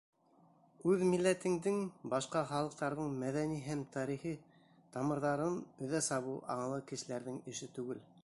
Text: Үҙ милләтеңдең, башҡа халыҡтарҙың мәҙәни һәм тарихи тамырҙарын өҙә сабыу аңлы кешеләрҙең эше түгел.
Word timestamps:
Үҙ 0.91 1.01
милләтеңдең, 1.09 1.75
башҡа 2.13 2.41
халыҡтарҙың 2.53 3.11
мәҙәни 3.25 3.59
һәм 3.67 3.83
тарихи 3.97 4.33
тамырҙарын 4.97 5.61
өҙә 5.89 6.03
сабыу 6.07 6.41
аңлы 6.55 6.83
кешеләрҙең 6.93 7.41
эше 7.53 7.73
түгел. 7.77 8.05